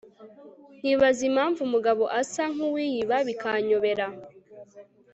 [0.79, 4.07] nkibaza impamvu umugabo asa nkuwiyiba bikanyobera